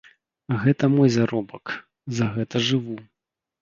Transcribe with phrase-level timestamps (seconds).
[0.63, 1.77] Гэта мой заробак,
[2.17, 3.03] за гэта жыву.